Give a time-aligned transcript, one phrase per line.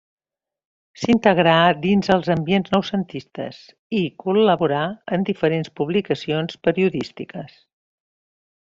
[1.01, 3.61] S'integrà dins els ambients noucentistes,
[3.99, 4.81] i col·laborà
[5.19, 7.63] en diferents publicacions periodístiques.